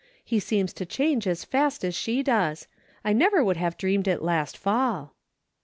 [0.25, 2.67] He seems to change as fast as she does.
[3.05, 5.13] I never would have dreamed it last fall."